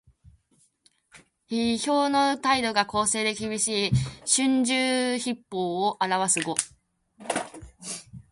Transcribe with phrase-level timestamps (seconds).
[1.47, 3.91] 批評の態度が公正できびしい
[4.25, 6.55] 「春秋筆法」を表す語。